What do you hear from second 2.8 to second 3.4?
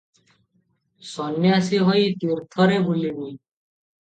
ବୁଲିବି।